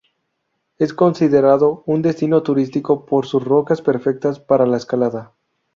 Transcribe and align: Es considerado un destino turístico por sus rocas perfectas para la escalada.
Es 0.79 0.95
considerado 0.95 1.83
un 1.85 2.01
destino 2.01 2.41
turístico 2.41 3.05
por 3.05 3.27
sus 3.27 3.43
rocas 3.43 3.83
perfectas 3.83 4.39
para 4.39 4.65
la 4.65 4.77
escalada. 4.77 5.33